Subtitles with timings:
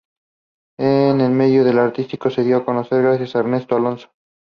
[0.79, 4.09] En el medio artístico se dio a conocer gracias a Ernesto Alonso.